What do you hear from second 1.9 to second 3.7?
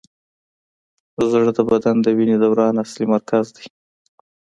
د وینې دوران اصلي مرکز دی.